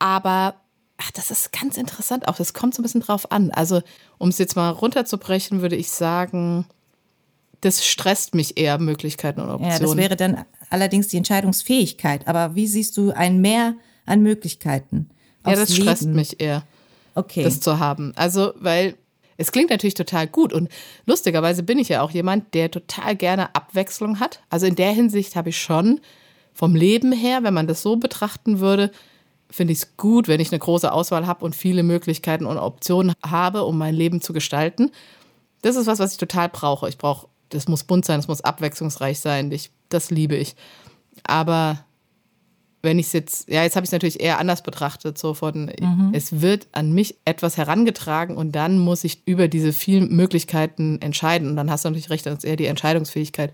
Aber 0.00 0.56
ach, 0.96 1.12
das 1.12 1.30
ist 1.30 1.52
ganz 1.52 1.76
interessant 1.76 2.26
auch. 2.26 2.34
Das 2.34 2.54
kommt 2.54 2.74
so 2.74 2.80
ein 2.80 2.82
bisschen 2.82 3.02
drauf 3.02 3.30
an. 3.30 3.52
Also, 3.52 3.80
um 4.18 4.30
es 4.30 4.38
jetzt 4.38 4.56
mal 4.56 4.70
runterzubrechen, 4.70 5.62
würde 5.62 5.76
ich 5.76 5.90
sagen, 5.90 6.66
das 7.60 7.86
stresst 7.86 8.34
mich 8.34 8.58
eher, 8.58 8.78
Möglichkeiten 8.78 9.40
und 9.40 9.48
Optionen. 9.48 9.72
Ja, 9.72 9.78
das 9.78 9.96
wäre 9.96 10.16
dann 10.16 10.44
allerdings 10.70 11.08
die 11.08 11.16
Entscheidungsfähigkeit. 11.16 12.26
Aber 12.26 12.54
wie 12.54 12.66
siehst 12.66 12.96
du 12.96 13.10
ein 13.12 13.40
Mehr 13.40 13.74
an 14.06 14.22
Möglichkeiten? 14.22 15.10
Ja, 15.46 15.54
das 15.54 15.70
Leben? 15.70 15.82
stresst 15.82 16.06
mich 16.06 16.40
eher, 16.40 16.64
okay. 17.14 17.42
das 17.42 17.60
zu 17.60 17.78
haben. 17.78 18.12
Also, 18.16 18.52
weil 18.56 18.94
es 19.36 19.52
klingt 19.52 19.70
natürlich 19.70 19.94
total 19.94 20.26
gut 20.26 20.52
und 20.52 20.68
lustigerweise 21.06 21.62
bin 21.62 21.78
ich 21.78 21.88
ja 21.88 22.02
auch 22.02 22.10
jemand, 22.10 22.54
der 22.54 22.70
total 22.70 23.14
gerne 23.16 23.54
Abwechslung 23.54 24.18
hat. 24.18 24.40
Also 24.50 24.66
in 24.66 24.74
der 24.74 24.92
Hinsicht 24.92 25.36
habe 25.36 25.50
ich 25.50 25.58
schon 25.58 26.00
vom 26.52 26.74
Leben 26.74 27.12
her, 27.12 27.44
wenn 27.44 27.54
man 27.54 27.68
das 27.68 27.82
so 27.82 27.96
betrachten 27.96 28.58
würde, 28.58 28.90
finde 29.48 29.72
ich 29.72 29.78
es 29.78 29.96
gut, 29.96 30.26
wenn 30.26 30.40
ich 30.40 30.50
eine 30.50 30.58
große 30.58 30.92
Auswahl 30.92 31.26
habe 31.26 31.44
und 31.44 31.54
viele 31.54 31.84
Möglichkeiten 31.84 32.46
und 32.46 32.58
Optionen 32.58 33.14
habe, 33.24 33.62
um 33.62 33.78
mein 33.78 33.94
Leben 33.94 34.20
zu 34.20 34.32
gestalten. 34.32 34.90
Das 35.62 35.76
ist 35.76 35.86
was, 35.86 36.00
was 36.00 36.12
ich 36.12 36.18
total 36.18 36.48
brauche. 36.48 36.88
Ich 36.88 36.98
brauche 36.98 37.28
das 37.48 37.68
muss 37.68 37.84
bunt 37.84 38.04
sein, 38.04 38.18
das 38.18 38.28
muss 38.28 38.40
abwechslungsreich 38.40 39.20
sein. 39.20 39.50
Ich, 39.52 39.70
das 39.88 40.10
liebe 40.10 40.36
ich. 40.36 40.54
Aber 41.24 41.84
wenn 42.82 42.98
ich 42.98 43.06
es 43.06 43.12
jetzt, 43.12 43.48
ja, 43.48 43.62
jetzt 43.62 43.76
habe 43.76 43.84
ich 43.84 43.88
es 43.88 43.92
natürlich 43.92 44.20
eher 44.20 44.38
anders 44.38 44.62
betrachtet, 44.62 45.18
so 45.18 45.34
von, 45.34 45.72
mhm. 45.80 46.10
es 46.12 46.40
wird 46.40 46.68
an 46.72 46.92
mich 46.92 47.16
etwas 47.24 47.56
herangetragen 47.56 48.36
und 48.36 48.52
dann 48.52 48.78
muss 48.78 49.04
ich 49.04 49.22
über 49.26 49.48
diese 49.48 49.72
vielen 49.72 50.14
Möglichkeiten 50.14 51.00
entscheiden. 51.00 51.48
Und 51.50 51.56
dann 51.56 51.70
hast 51.70 51.84
du 51.84 51.88
natürlich 51.88 52.10
recht, 52.10 52.26
das 52.26 52.38
ist 52.38 52.44
eher 52.44 52.56
die 52.56 52.66
Entscheidungsfähigkeit, 52.66 53.52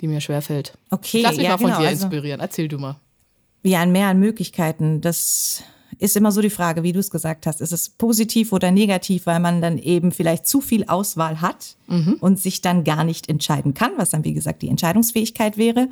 die 0.00 0.08
mir 0.08 0.20
schwerfällt. 0.20 0.76
Okay, 0.90 1.22
Lass 1.22 1.36
mich 1.36 1.44
ja, 1.44 1.50
mal 1.50 1.58
von 1.58 1.66
genau, 1.68 1.80
dir 1.80 1.88
also 1.88 2.06
inspirieren. 2.06 2.40
Erzähl 2.40 2.68
du 2.68 2.78
mal. 2.78 2.96
Wie 3.62 3.76
ein 3.76 3.92
Mehr 3.92 4.08
an 4.08 4.18
Möglichkeiten, 4.18 5.00
das 5.00 5.62
ist 5.98 6.16
immer 6.16 6.32
so 6.32 6.40
die 6.40 6.50
Frage, 6.50 6.82
wie 6.82 6.92
du 6.92 6.98
es 6.98 7.10
gesagt 7.10 7.46
hast. 7.46 7.60
Ist 7.60 7.72
es 7.72 7.88
positiv 7.88 8.52
oder 8.52 8.70
negativ, 8.70 9.26
weil 9.26 9.40
man 9.40 9.60
dann 9.60 9.78
eben 9.78 10.12
vielleicht 10.12 10.46
zu 10.46 10.60
viel 10.60 10.84
Auswahl 10.86 11.40
hat 11.40 11.76
mhm. 11.86 12.16
und 12.20 12.38
sich 12.38 12.60
dann 12.60 12.84
gar 12.84 13.04
nicht 13.04 13.28
entscheiden 13.28 13.74
kann, 13.74 13.92
was 13.96 14.10
dann, 14.10 14.24
wie 14.24 14.34
gesagt, 14.34 14.62
die 14.62 14.68
Entscheidungsfähigkeit 14.68 15.56
wäre? 15.56 15.88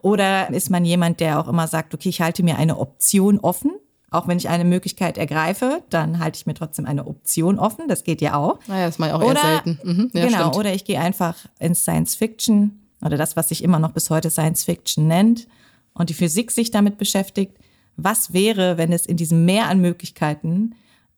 Oder 0.00 0.50
ist 0.50 0.70
man 0.70 0.84
jemand, 0.84 1.20
der 1.20 1.40
auch 1.40 1.48
immer 1.48 1.68
sagt, 1.68 1.94
okay, 1.94 2.08
ich 2.08 2.20
halte 2.20 2.42
mir 2.42 2.56
eine 2.56 2.78
Option 2.78 3.38
offen? 3.40 3.72
Auch 4.10 4.28
wenn 4.28 4.36
ich 4.36 4.48
eine 4.48 4.64
Möglichkeit 4.64 5.16
ergreife, 5.16 5.82
dann 5.88 6.18
halte 6.18 6.36
ich 6.36 6.46
mir 6.46 6.54
trotzdem 6.54 6.84
eine 6.84 7.06
Option 7.06 7.58
offen. 7.58 7.88
Das 7.88 8.04
geht 8.04 8.20
ja 8.20 8.34
auch. 8.34 8.58
Naja, 8.68 8.86
das 8.86 8.98
mache 8.98 9.10
ich 9.10 9.14
auch 9.16 9.22
oder, 9.22 9.42
eher 9.42 9.62
selten. 9.64 9.78
Mhm, 9.82 10.10
ja, 10.12 10.26
genau, 10.26 10.38
stimmt. 10.38 10.56
oder 10.56 10.74
ich 10.74 10.84
gehe 10.84 11.00
einfach 11.00 11.36
ins 11.58 11.80
Science 11.80 12.14
Fiction 12.14 12.78
oder 13.00 13.16
das, 13.16 13.36
was 13.36 13.48
sich 13.48 13.64
immer 13.64 13.78
noch 13.78 13.92
bis 13.92 14.10
heute 14.10 14.30
Science 14.30 14.64
Fiction 14.64 15.08
nennt 15.08 15.48
und 15.94 16.10
die 16.10 16.14
Physik 16.14 16.50
sich 16.50 16.70
damit 16.70 16.98
beschäftigt 16.98 17.56
was 17.96 18.32
wäre, 18.32 18.78
wenn 18.78 18.92
es 18.92 19.06
in 19.06 19.16
diesem 19.16 19.44
Meer 19.44 19.68
an 19.68 19.80
Möglichkeiten 19.80 20.74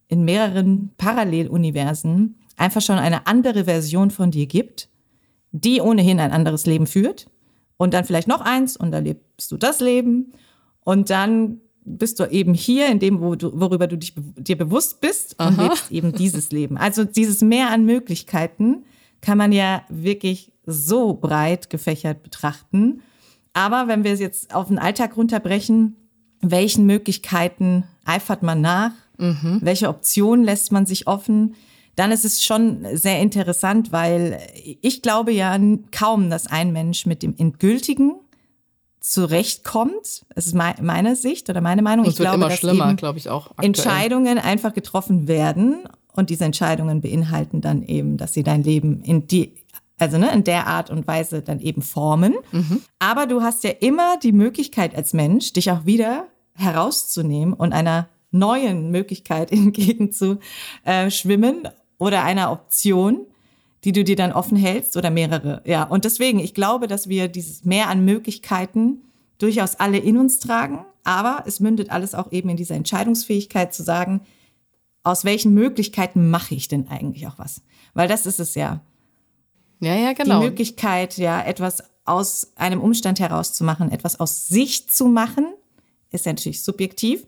in 0.09 0.25
mehreren 0.25 0.91
Paralleluniversen 0.99 2.37
einfach 2.57 2.83
schon 2.83 2.99
eine 2.99 3.27
andere 3.27 3.65
Version 3.65 4.11
von 4.11 4.31
dir 4.31 4.47
gibt, 4.47 4.89
die 5.53 5.81
ohnehin 5.81 6.21
ein 6.21 6.33
anderes 6.33 6.67
Leben 6.67 6.87
führt 6.87 7.29
und 7.77 7.95
dann 7.95 8.05
vielleicht 8.05 8.29
noch 8.29 8.41
eins 8.41 8.77
und 8.77 8.91
dann 8.91 9.05
lebst 9.05 9.51
du 9.51 9.57
das 9.57 9.81
Leben 9.81 10.33
und 10.81 11.11
dann 11.11 11.61
bist 11.85 12.19
du 12.19 12.25
eben 12.25 12.55
hier 12.55 12.89
in 12.89 12.99
dem, 12.99 13.21
wo 13.21 13.35
du, 13.35 13.59
worüber 13.59 13.87
du 13.87 13.99
dich 13.99 14.15
dir 14.17 14.57
bewusst 14.57 15.01
bist 15.01 15.39
und 15.39 15.59
Aha. 15.59 15.63
lebst 15.65 15.91
eben 15.91 16.13
dieses 16.13 16.51
Leben. 16.51 16.77
Also 16.77 17.05
dieses 17.05 17.43
Mehr 17.43 17.71
an 17.71 17.85
Möglichkeiten 17.85 18.85
kann 19.21 19.39
man 19.39 19.53
ja 19.53 19.83
wirklich 19.89 20.53
so 20.65 21.15
breit 21.15 21.69
gefächert 21.71 22.23
betrachten. 22.23 23.03
Aber 23.53 23.87
wenn 23.87 24.03
wir 24.03 24.13
es 24.13 24.21
jetzt 24.21 24.55
auf 24.55 24.69
den 24.69 24.79
Alltag 24.79 25.17
runterbrechen, 25.17 25.97
welchen 26.51 26.87
Möglichkeiten 26.87 27.85
eifert 28.05 28.43
man 28.43 28.61
nach? 28.61 28.93
Mhm. 29.19 29.61
Welche 29.63 29.89
Optionen 29.89 30.45
lässt 30.45 30.73
man 30.73 30.87
sich 30.87 31.07
offen? 31.07 31.55
Dann 31.97 32.11
ist 32.11 32.25
es 32.25 32.45
schon 32.45 32.85
sehr 32.95 33.21
interessant, 33.21 33.93
weil 33.93 34.41
ich 34.81 35.03
glaube 35.03 35.33
ja 35.33 35.57
kaum, 35.93 36.29
dass 36.31 36.49
ein 36.49 36.73
Mensch 36.73 37.07
mit 37.07 37.23
dem 37.23 37.35
Endgültigen 37.37 38.15
zurechtkommt. 39.01 40.25
Das 40.35 40.47
ist 40.47 40.55
meine 40.55 41.15
Sicht 41.15 41.49
oder 41.51 41.61
meine 41.61 41.83
Meinung. 41.83 42.07
Und 42.07 42.11
es 42.11 42.15
ich 42.15 42.21
wird 42.21 42.31
glaube, 42.31 42.45
immer 42.45 42.57
schlimmer, 42.57 42.95
glaube 42.95 43.19
ich 43.19 43.29
auch. 43.29 43.51
Aktuell. 43.51 43.67
Entscheidungen 43.67 44.39
einfach 44.39 44.73
getroffen 44.73 45.29
werden 45.29 45.87
und 46.13 46.31
diese 46.31 46.45
Entscheidungen 46.45 47.01
beinhalten 47.01 47.61
dann 47.61 47.83
eben, 47.83 48.17
dass 48.17 48.33
sie 48.33 48.43
dein 48.43 48.63
Leben 48.63 49.03
in 49.03 49.27
die 49.29 49.55
also 49.97 50.19
ne, 50.19 50.33
in 50.33 50.43
der 50.43 50.67
Art 50.67 50.91
und 50.91 51.07
Weise 51.07 51.43
dann 51.43 51.61
eben 51.61 51.81
formen. 51.81 52.35
Mhm. 52.51 52.83
Aber 52.99 53.27
du 53.27 53.43
hast 53.43 53.63
ja 53.63 53.71
immer 53.71 54.17
die 54.19 54.33
Möglichkeit 54.33 54.95
als 54.95 55.13
Mensch, 55.13 55.53
dich 55.53 55.71
auch 55.71 55.87
wieder 55.87 56.27
herauszunehmen 56.55 57.55
und 57.55 57.73
einer 57.73 58.09
neuen 58.31 58.91
Möglichkeit 58.91 59.51
entgegenzuschwimmen 59.53 61.69
oder 61.99 62.25
einer 62.25 62.53
Option, 62.53 63.27
die 63.85 63.93
du 63.93 64.05
dir 64.05 64.17
dann 64.17 64.33
offen 64.33 64.57
hältst 64.57 64.97
oder 64.97 65.11
mehrere. 65.11 65.63
Ja, 65.65 65.85
und 65.85 66.05
deswegen, 66.05 66.39
ich 66.39 66.55
glaube, 66.55 66.89
dass 66.89 67.09
wir 67.09 67.29
dieses 67.29 67.65
Mehr 67.65 67.89
an 67.89 68.05
Möglichkeiten 68.05 69.03
durchaus 69.39 69.77
alle 69.77 69.99
in 69.99 70.17
uns 70.17 70.39
tragen, 70.39 70.85
aber 71.05 71.45
es 71.47 71.61
mündet 71.61 71.91
alles 71.91 72.15
auch 72.15 72.33
eben 72.33 72.49
in 72.49 72.57
dieser 72.57 72.77
Entscheidungsfähigkeit 72.77 73.75
zu 73.75 73.83
sagen, 73.83 74.23
aus 75.03 75.25
welchen 75.25 75.53
Möglichkeiten 75.53 76.31
mache 76.31 76.55
ich 76.55 76.69
denn 76.69 76.89
eigentlich 76.89 77.27
auch 77.27 77.39
was? 77.39 77.61
Weil 77.93 78.09
das 78.09 78.25
ist 78.25 78.41
es 78.41 78.55
ja. 78.55 78.81
Ja, 79.81 79.95
ja, 79.95 80.15
genau. 80.15 80.41
Die 80.41 80.47
Möglichkeit, 80.47 81.19
ja, 81.19 81.43
etwas 81.43 81.85
aus 82.07 82.53
einem 82.57 82.81
Umstand 82.81 83.21
herauszumachen, 83.21 83.93
etwas 83.93 84.19
aus 84.19 84.49
sich 84.49 84.89
zu 84.89 85.07
machen, 85.07 85.47
ist 86.15 86.27
ja 86.27 86.33
natürlich 86.33 86.63
subjektiv. 86.63 87.27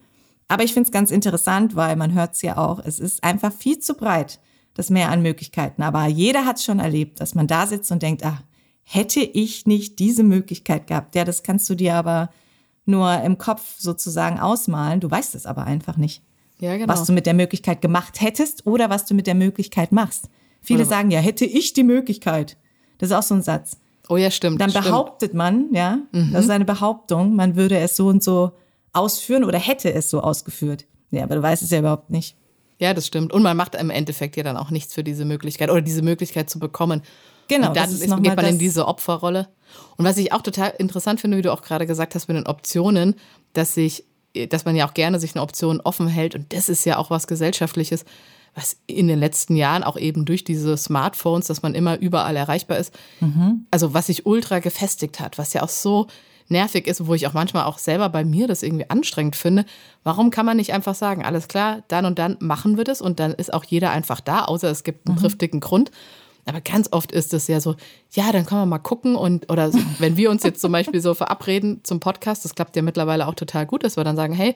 Aber 0.48 0.62
ich 0.62 0.72
finde 0.72 0.86
es 0.86 0.92
ganz 0.92 1.10
interessant, 1.10 1.74
weil 1.74 1.96
man 1.96 2.14
hört 2.14 2.34
es 2.34 2.42
ja 2.42 2.56
auch, 2.56 2.78
es 2.84 2.98
ist 2.98 3.24
einfach 3.24 3.52
viel 3.52 3.78
zu 3.80 3.94
breit, 3.94 4.40
das 4.74 4.90
Mehr 4.90 5.10
an 5.10 5.22
Möglichkeiten. 5.22 5.82
Aber 5.82 6.06
jeder 6.06 6.44
hat 6.44 6.60
schon 6.60 6.78
erlebt, 6.78 7.20
dass 7.20 7.34
man 7.34 7.46
da 7.46 7.66
sitzt 7.66 7.90
und 7.90 8.02
denkt, 8.02 8.24
ach, 8.24 8.42
hätte 8.82 9.20
ich 9.20 9.66
nicht 9.66 9.98
diese 9.98 10.22
Möglichkeit 10.22 10.86
gehabt. 10.86 11.16
Ja, 11.16 11.24
das 11.24 11.42
kannst 11.42 11.68
du 11.68 11.74
dir 11.74 11.94
aber 11.94 12.30
nur 12.84 13.20
im 13.22 13.36
Kopf 13.36 13.74
sozusagen 13.78 14.38
ausmalen. 14.38 15.00
Du 15.00 15.10
weißt 15.10 15.34
es 15.34 15.46
aber 15.46 15.64
einfach 15.64 15.96
nicht. 15.96 16.22
Ja, 16.60 16.76
genau. 16.76 16.92
Was 16.92 17.04
du 17.04 17.12
mit 17.12 17.26
der 17.26 17.34
Möglichkeit 17.34 17.82
gemacht 17.82 18.20
hättest 18.20 18.66
oder 18.66 18.88
was 18.88 19.04
du 19.04 19.14
mit 19.14 19.26
der 19.26 19.34
Möglichkeit 19.34 19.90
machst. 19.90 20.30
Viele 20.62 20.80
oder 20.80 20.88
sagen 20.88 21.10
ja, 21.10 21.20
hätte 21.20 21.44
ich 21.44 21.72
die 21.72 21.82
Möglichkeit. 21.82 22.56
Das 22.98 23.10
ist 23.10 23.16
auch 23.16 23.22
so 23.22 23.34
ein 23.34 23.42
Satz. 23.42 23.76
Oh 24.08 24.16
ja, 24.16 24.30
stimmt. 24.30 24.60
Dann 24.60 24.70
stimmt. 24.70 24.86
behauptet 24.86 25.34
man, 25.34 25.72
ja, 25.72 25.98
mhm. 26.12 26.32
das 26.32 26.44
ist 26.44 26.50
eine 26.50 26.64
Behauptung, 26.64 27.34
man 27.34 27.56
würde 27.56 27.76
es 27.78 27.96
so 27.96 28.06
und 28.06 28.22
so 28.22 28.52
ausführen 28.96 29.44
oder 29.44 29.58
hätte 29.58 29.92
es 29.92 30.10
so 30.10 30.20
ausgeführt. 30.20 30.86
Ja, 31.10 31.24
aber 31.24 31.36
du 31.36 31.42
weißt 31.42 31.62
es 31.62 31.70
ja 31.70 31.78
überhaupt 31.78 32.10
nicht. 32.10 32.36
Ja, 32.78 32.92
das 32.92 33.06
stimmt. 33.06 33.32
Und 33.32 33.42
man 33.42 33.56
macht 33.56 33.74
im 33.74 33.90
Endeffekt 33.90 34.36
ja 34.36 34.42
dann 34.42 34.56
auch 34.56 34.70
nichts 34.70 34.92
für 34.92 35.04
diese 35.04 35.24
Möglichkeit 35.24 35.70
oder 35.70 35.80
diese 35.80 36.02
Möglichkeit 36.02 36.50
zu 36.50 36.58
bekommen. 36.58 37.02
Genau. 37.48 37.68
Und 37.68 37.76
dann 37.76 37.90
ist, 37.90 38.00
geht 38.00 38.36
man 38.36 38.44
in 38.44 38.58
diese 38.58 38.86
Opferrolle. 38.86 39.48
Und 39.96 40.04
was 40.04 40.18
ich 40.18 40.32
auch 40.32 40.42
total 40.42 40.74
interessant 40.78 41.20
finde, 41.20 41.36
wie 41.36 41.42
du 41.42 41.52
auch 41.52 41.62
gerade 41.62 41.86
gesagt 41.86 42.14
hast 42.14 42.28
mit 42.28 42.36
den 42.36 42.46
Optionen, 42.46 43.14
dass 43.52 43.74
sich, 43.74 44.04
dass 44.48 44.64
man 44.64 44.76
ja 44.76 44.86
auch 44.86 44.94
gerne 44.94 45.20
sich 45.20 45.34
eine 45.34 45.42
Option 45.42 45.80
offen 45.80 46.08
hält. 46.08 46.34
Und 46.34 46.52
das 46.52 46.68
ist 46.68 46.84
ja 46.84 46.98
auch 46.98 47.08
was 47.08 47.26
Gesellschaftliches, 47.26 48.04
was 48.54 48.78
in 48.86 49.06
den 49.06 49.18
letzten 49.18 49.54
Jahren 49.54 49.84
auch 49.84 49.96
eben 49.96 50.24
durch 50.24 50.42
diese 50.42 50.76
Smartphones, 50.76 51.46
dass 51.46 51.62
man 51.62 51.74
immer 51.74 51.98
überall 51.98 52.36
erreichbar 52.36 52.78
ist, 52.78 52.92
mhm. 53.20 53.66
also 53.70 53.94
was 53.94 54.06
sich 54.06 54.26
ultra 54.26 54.58
gefestigt 54.58 55.20
hat, 55.20 55.38
was 55.38 55.52
ja 55.52 55.62
auch 55.62 55.68
so 55.68 56.06
nervig 56.48 56.86
ist, 56.86 57.06
wo 57.06 57.14
ich 57.14 57.26
auch 57.26 57.32
manchmal 57.32 57.64
auch 57.64 57.78
selber 57.78 58.08
bei 58.08 58.24
mir 58.24 58.46
das 58.46 58.62
irgendwie 58.62 58.88
anstrengend 58.88 59.36
finde. 59.36 59.64
Warum 60.04 60.30
kann 60.30 60.46
man 60.46 60.56
nicht 60.56 60.72
einfach 60.72 60.94
sagen, 60.94 61.24
alles 61.24 61.48
klar, 61.48 61.82
dann 61.88 62.04
und 62.04 62.18
dann 62.18 62.36
machen 62.40 62.76
wir 62.76 62.84
das 62.84 63.00
und 63.00 63.20
dann 63.20 63.32
ist 63.32 63.52
auch 63.52 63.64
jeder 63.64 63.90
einfach 63.90 64.20
da, 64.20 64.44
außer 64.44 64.70
es 64.70 64.84
gibt 64.84 65.06
einen 65.06 65.16
mhm. 65.16 65.20
triftigen 65.20 65.60
Grund. 65.60 65.90
Aber 66.48 66.60
ganz 66.60 66.88
oft 66.92 67.10
ist 67.10 67.34
es 67.34 67.48
ja 67.48 67.60
so, 67.60 67.74
ja, 68.12 68.30
dann 68.30 68.46
können 68.46 68.60
wir 68.60 68.66
mal 68.66 68.78
gucken 68.78 69.16
und 69.16 69.50
oder 69.50 69.72
so, 69.72 69.78
wenn 69.98 70.16
wir 70.16 70.30
uns 70.30 70.44
jetzt 70.44 70.60
zum 70.60 70.72
Beispiel 70.72 71.00
so 71.00 71.14
verabreden 71.14 71.80
zum 71.82 72.00
Podcast, 72.00 72.44
das 72.44 72.54
klappt 72.54 72.76
ja 72.76 72.82
mittlerweile 72.82 73.26
auch 73.26 73.34
total 73.34 73.66
gut, 73.66 73.82
dass 73.82 73.96
wir 73.96 74.04
dann 74.04 74.16
sagen, 74.16 74.32
hey, 74.32 74.54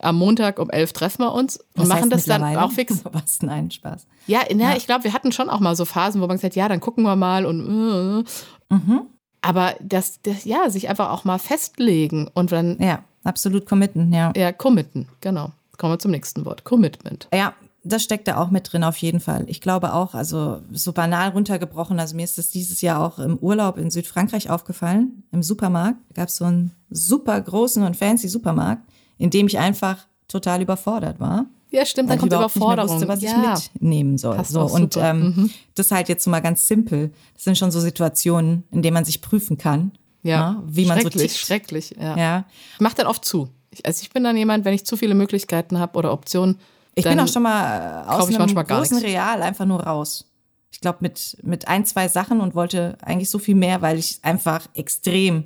am 0.00 0.16
Montag 0.16 0.58
um 0.58 0.68
elf 0.70 0.92
treffen 0.92 1.22
wir 1.22 1.32
uns 1.32 1.58
und 1.58 1.66
Was 1.76 1.88
machen 1.88 2.10
das 2.10 2.24
dann 2.24 2.42
auch 2.56 2.72
fix. 2.72 3.04
Was? 3.12 3.40
Nein, 3.42 3.70
Spaß. 3.70 4.06
Ja, 4.26 4.40
na, 4.52 4.70
ja. 4.70 4.76
ich 4.76 4.86
glaube, 4.86 5.04
wir 5.04 5.12
hatten 5.12 5.30
schon 5.30 5.48
auch 5.48 5.60
mal 5.60 5.76
so 5.76 5.84
Phasen, 5.84 6.20
wo 6.20 6.26
man 6.26 6.36
gesagt 6.36 6.54
hat, 6.54 6.56
ja, 6.56 6.68
dann 6.68 6.80
gucken 6.80 7.04
wir 7.04 7.14
mal 7.14 7.46
und 7.46 7.60
äh, 7.60 8.74
mhm. 8.74 9.06
Aber 9.42 9.74
das, 9.80 10.20
das, 10.22 10.44
ja, 10.44 10.70
sich 10.70 10.88
einfach 10.88 11.10
auch 11.10 11.24
mal 11.24 11.38
festlegen 11.38 12.30
und 12.32 12.52
dann. 12.52 12.78
Ja, 12.80 13.04
absolut 13.24 13.66
committen, 13.66 14.12
ja. 14.12 14.32
Ja, 14.36 14.52
committen, 14.52 15.08
genau. 15.20 15.50
Kommen 15.76 15.94
wir 15.94 15.98
zum 15.98 16.12
nächsten 16.12 16.44
Wort. 16.44 16.64
Commitment. 16.64 17.28
Ja, 17.34 17.54
das 17.84 18.04
steckt 18.04 18.28
da 18.28 18.36
auch 18.36 18.50
mit 18.50 18.72
drin, 18.72 18.84
auf 18.84 18.96
jeden 18.98 19.18
Fall. 19.18 19.44
Ich 19.48 19.60
glaube 19.60 19.94
auch, 19.94 20.14
also 20.14 20.60
so 20.70 20.92
banal 20.92 21.30
runtergebrochen, 21.30 21.98
also 21.98 22.14
mir 22.14 22.22
ist 22.24 22.38
das 22.38 22.50
dieses 22.50 22.80
Jahr 22.80 23.04
auch 23.04 23.18
im 23.18 23.36
Urlaub 23.38 23.76
in 23.78 23.90
Südfrankreich 23.90 24.50
aufgefallen, 24.50 25.24
im 25.32 25.42
Supermarkt. 25.42 25.98
Da 26.10 26.22
gab 26.22 26.28
es 26.28 26.36
so 26.36 26.44
einen 26.44 26.72
super 26.90 27.40
großen 27.40 27.82
und 27.82 27.96
fancy 27.96 28.28
Supermarkt, 28.28 28.82
in 29.18 29.30
dem 29.30 29.48
ich 29.48 29.58
einfach 29.58 30.06
total 30.32 30.62
überfordert 30.62 31.20
war. 31.20 31.46
Ja, 31.70 31.86
stimmt, 31.86 32.10
dann 32.10 32.18
kommt 32.18 32.32
Überforderung. 32.32 32.98
Nicht 32.98 33.06
mehr 33.06 33.16
wusste, 33.16 33.28
was 33.30 33.44
ja. 33.44 33.54
ich 33.54 33.72
mitnehmen 33.74 34.18
soll. 34.18 34.36
Passt 34.36 34.52
so 34.52 34.62
und 34.62 34.96
ähm, 34.98 35.20
mhm. 35.20 35.50
das 35.74 35.90
halt 35.90 36.08
jetzt 36.08 36.24
so 36.24 36.30
mal 36.30 36.40
ganz 36.40 36.66
simpel. 36.66 37.12
Das 37.34 37.44
sind 37.44 37.56
schon 37.56 37.70
so 37.70 37.80
Situationen, 37.80 38.64
in 38.70 38.82
denen 38.82 38.92
man 38.94 39.06
sich 39.06 39.22
prüfen 39.22 39.56
kann. 39.56 39.92
Ja, 40.22 40.30
ja 40.30 40.50
ne, 40.52 40.62
wie 40.66 40.84
man 40.84 41.00
so 41.00 41.08
tickt. 41.08 41.34
Schrecklich, 41.34 41.96
ja. 41.98 42.16
ja. 42.16 42.44
Ich 42.74 42.80
mach 42.80 42.92
dann 42.92 43.06
oft 43.06 43.24
zu. 43.24 43.48
Ich, 43.70 43.86
also 43.86 44.02
ich 44.02 44.10
bin 44.10 44.22
dann 44.22 44.36
jemand, 44.36 44.66
wenn 44.66 44.74
ich 44.74 44.84
zu 44.84 44.98
viele 44.98 45.14
Möglichkeiten 45.14 45.78
habe 45.78 45.98
oder 45.98 46.12
Optionen. 46.12 46.58
Ich 46.94 47.04
bin 47.04 47.18
auch 47.18 47.28
schon 47.28 47.42
mal 47.42 48.04
äh, 48.06 48.10
aus 48.10 48.28
einem 48.28 48.54
großen 48.54 48.98
Real 48.98 49.40
einfach 49.40 49.64
nur 49.64 49.82
raus. 49.82 50.26
Ich 50.70 50.80
glaube 50.80 50.98
mit 51.00 51.38
mit 51.42 51.68
ein 51.68 51.86
zwei 51.86 52.08
Sachen 52.08 52.40
und 52.40 52.54
wollte 52.54 52.98
eigentlich 53.00 53.30
so 53.30 53.38
viel 53.38 53.54
mehr, 53.54 53.80
weil 53.80 53.98
ich 53.98 54.18
einfach 54.22 54.68
extrem 54.74 55.44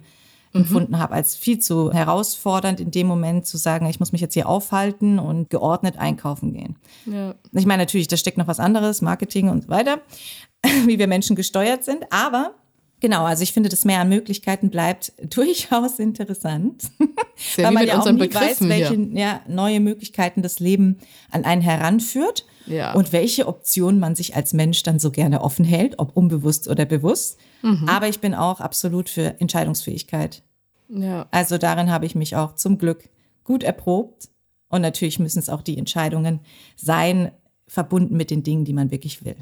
Mhm. 0.56 0.62
empfunden 0.62 0.98
habe 0.98 1.14
als 1.14 1.34
viel 1.34 1.58
zu 1.58 1.92
herausfordernd 1.92 2.80
in 2.80 2.90
dem 2.90 3.06
Moment 3.06 3.46
zu 3.46 3.56
sagen, 3.56 3.86
ich 3.86 4.00
muss 4.00 4.12
mich 4.12 4.20
jetzt 4.20 4.34
hier 4.34 4.48
aufhalten 4.48 5.18
und 5.18 5.50
geordnet 5.50 5.98
einkaufen 5.98 6.52
gehen. 6.52 6.76
Ja. 7.06 7.34
Ich 7.52 7.66
meine 7.66 7.82
natürlich, 7.82 8.08
da 8.08 8.16
steckt 8.16 8.38
noch 8.38 8.46
was 8.46 8.60
anderes, 8.60 9.02
Marketing 9.02 9.48
und 9.48 9.64
so 9.64 9.68
weiter, 9.68 10.00
wie 10.86 10.98
wir 10.98 11.06
Menschen 11.06 11.36
gesteuert 11.36 11.84
sind, 11.84 12.04
aber 12.10 12.54
Genau, 13.00 13.24
also 13.24 13.42
ich 13.42 13.52
finde, 13.52 13.68
das 13.68 13.84
Mehr 13.84 14.00
an 14.00 14.08
Möglichkeiten 14.08 14.70
bleibt 14.70 15.12
durchaus 15.34 15.98
interessant. 15.98 16.84
Weil 17.56 17.72
man 17.72 17.86
ja 17.86 18.00
auch 18.00 18.10
nie 18.10 18.32
weiß, 18.32 18.66
welche 18.68 18.94
ja, 19.12 19.42
neue 19.46 19.80
Möglichkeiten 19.80 20.42
das 20.42 20.60
Leben 20.60 20.98
an 21.30 21.44
einen 21.44 21.60
heranführt 21.60 22.46
ja. 22.66 22.94
und 22.94 23.12
welche 23.12 23.46
Optionen 23.48 24.00
man 24.00 24.14
sich 24.14 24.34
als 24.34 24.54
Mensch 24.54 24.82
dann 24.82 24.98
so 24.98 25.10
gerne 25.10 25.42
offen 25.42 25.64
hält, 25.64 25.98
ob 25.98 26.16
unbewusst 26.16 26.68
oder 26.68 26.86
bewusst. 26.86 27.38
Mhm. 27.62 27.86
Aber 27.86 28.08
ich 28.08 28.20
bin 28.20 28.34
auch 28.34 28.60
absolut 28.60 29.10
für 29.10 29.38
Entscheidungsfähigkeit. 29.40 30.42
Ja. 30.88 31.26
Also 31.30 31.58
darin 31.58 31.90
habe 31.90 32.06
ich 32.06 32.14
mich 32.14 32.36
auch 32.36 32.54
zum 32.54 32.78
Glück 32.78 33.08
gut 33.44 33.62
erprobt. 33.62 34.28
Und 34.68 34.82
natürlich 34.82 35.18
müssen 35.18 35.38
es 35.38 35.48
auch 35.48 35.62
die 35.62 35.78
Entscheidungen 35.78 36.40
sein, 36.76 37.30
verbunden 37.68 38.16
mit 38.16 38.30
den 38.30 38.42
Dingen, 38.42 38.64
die 38.64 38.72
man 38.72 38.90
wirklich 38.90 39.24
will. 39.24 39.36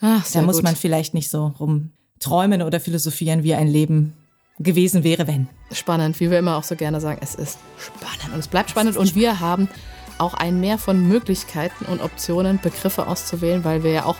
Ach, 0.00 0.26
da 0.32 0.42
muss 0.42 0.56
gut. 0.56 0.64
man 0.64 0.76
vielleicht 0.76 1.12
nicht 1.12 1.28
so 1.28 1.46
rumträumen 1.58 2.62
oder 2.62 2.80
philosophieren, 2.80 3.42
wie 3.42 3.54
ein 3.54 3.68
Leben 3.68 4.14
gewesen 4.58 5.04
wäre, 5.04 5.26
wenn. 5.26 5.48
Spannend, 5.72 6.20
wie 6.20 6.30
wir 6.30 6.38
immer 6.38 6.56
auch 6.56 6.64
so 6.64 6.76
gerne 6.76 7.00
sagen, 7.00 7.20
es 7.22 7.34
ist 7.34 7.58
spannend 7.78 8.32
und 8.32 8.40
es 8.40 8.48
bleibt 8.48 8.70
spannend 8.70 8.96
und 8.96 9.14
wir 9.14 9.40
haben 9.40 9.68
auch 10.18 10.34
ein 10.34 10.60
Mehr 10.60 10.78
von 10.78 11.08
Möglichkeiten 11.08 11.86
und 11.86 12.02
Optionen, 12.02 12.60
Begriffe 12.60 13.06
auszuwählen, 13.06 13.64
weil 13.64 13.82
wir 13.82 13.90
ja 13.90 14.04
auch 14.04 14.16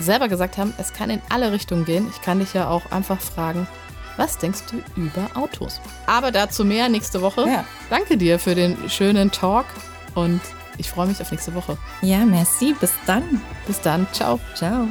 selber 0.00 0.28
gesagt 0.28 0.58
haben, 0.58 0.74
es 0.78 0.92
kann 0.92 1.10
in 1.10 1.20
alle 1.28 1.52
Richtungen 1.52 1.84
gehen. 1.84 2.08
Ich 2.10 2.20
kann 2.20 2.40
dich 2.40 2.54
ja 2.54 2.68
auch 2.68 2.90
einfach 2.90 3.20
fragen, 3.20 3.68
was 4.16 4.38
denkst 4.38 4.62
du 4.70 5.00
über 5.00 5.28
Autos? 5.34 5.80
Aber 6.06 6.30
dazu 6.30 6.64
mehr 6.64 6.88
nächste 6.88 7.20
Woche. 7.22 7.46
Ja. 7.48 7.64
Danke 7.90 8.16
dir 8.16 8.38
für 8.38 8.54
den 8.54 8.88
schönen 8.88 9.30
Talk 9.30 9.66
und 10.14 10.40
ich 10.78 10.90
freue 10.90 11.06
mich 11.06 11.20
auf 11.20 11.30
nächste 11.30 11.54
Woche. 11.54 11.76
Ja, 12.02 12.24
merci. 12.24 12.74
Bis 12.80 12.92
dann. 13.06 13.40
Bis 13.66 13.80
dann. 13.80 14.06
Ciao. 14.12 14.40
Ciao. 14.54 14.86